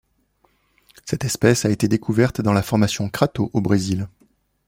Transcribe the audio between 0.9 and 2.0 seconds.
Cette espèce a été